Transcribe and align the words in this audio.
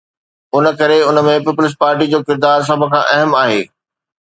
ان 0.55 0.63
ڪري 0.79 0.97
ان 1.09 1.17
۾ 1.27 1.33
Peoples 1.45 1.73
Party 1.81 2.05
جو 2.13 2.19
ڪردار 2.27 2.59
سڀ 2.69 2.79
کان 2.91 3.03
اهم 3.15 3.31
آهي. 3.45 3.61